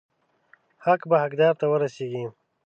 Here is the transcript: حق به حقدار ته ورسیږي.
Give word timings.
حق 0.85 1.01
به 1.09 1.17
حقدار 1.23 1.53
ته 1.59 1.65
ورسیږي. 1.71 2.25